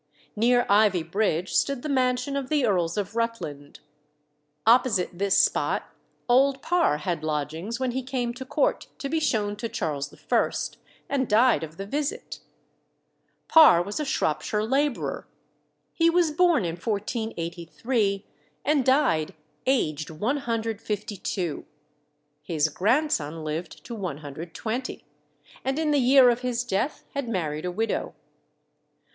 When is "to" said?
8.33-8.43, 8.97-9.09, 9.57-9.69, 23.85-23.93